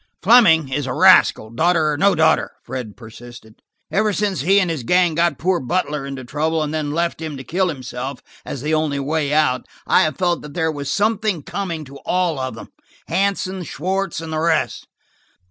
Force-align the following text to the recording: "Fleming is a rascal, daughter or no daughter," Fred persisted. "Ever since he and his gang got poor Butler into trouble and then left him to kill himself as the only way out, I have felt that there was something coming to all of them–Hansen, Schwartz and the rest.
"Fleming 0.23 0.69
is 0.69 0.87
a 0.87 0.93
rascal, 0.95 1.51
daughter 1.51 1.91
or 1.91 1.95
no 1.95 2.15
daughter," 2.15 2.53
Fred 2.63 2.97
persisted. 2.97 3.61
"Ever 3.91 4.13
since 4.13 4.41
he 4.41 4.59
and 4.59 4.71
his 4.71 4.81
gang 4.81 5.13
got 5.13 5.37
poor 5.37 5.59
Butler 5.59 6.07
into 6.07 6.23
trouble 6.25 6.63
and 6.63 6.73
then 6.73 6.89
left 6.89 7.21
him 7.21 7.37
to 7.37 7.43
kill 7.43 7.67
himself 7.69 8.19
as 8.43 8.63
the 8.63 8.73
only 8.73 8.99
way 8.99 9.31
out, 9.31 9.67
I 9.85 10.01
have 10.01 10.17
felt 10.17 10.41
that 10.41 10.55
there 10.55 10.71
was 10.71 10.89
something 10.89 11.43
coming 11.43 11.85
to 11.85 11.97
all 11.97 12.39
of 12.39 12.55
them–Hansen, 12.55 13.61
Schwartz 13.61 14.19
and 14.21 14.33
the 14.33 14.39
rest. 14.39 14.87